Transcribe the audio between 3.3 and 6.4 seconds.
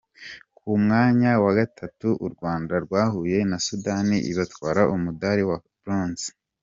na Sudani ibatwara umudari wa bronze.